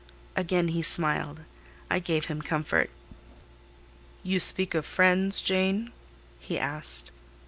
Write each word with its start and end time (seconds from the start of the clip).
Again 0.35 0.69
he 0.69 0.81
smiled: 0.81 1.41
I 1.87 1.99
gave 1.99 2.25
him 2.25 2.41
comfort. 2.41 2.89
"You 4.23 4.39
speak 4.39 4.73
of 4.73 4.83
friends, 4.83 5.43
Jane?" 5.43 5.91
he 6.39 6.57
asked. 6.57 7.11